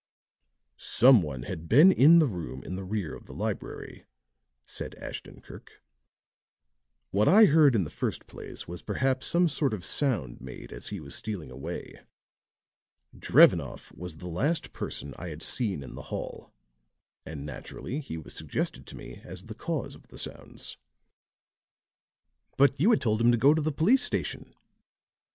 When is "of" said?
3.15-3.27, 9.75-9.85, 19.93-20.07